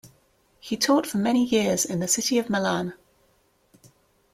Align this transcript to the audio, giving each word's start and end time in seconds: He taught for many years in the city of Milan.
He 0.59 0.77
taught 0.77 1.05
for 1.05 1.19
many 1.19 1.45
years 1.45 1.85
in 1.85 1.99
the 1.99 2.07
city 2.07 2.39
of 2.39 2.49
Milan. 2.49 2.95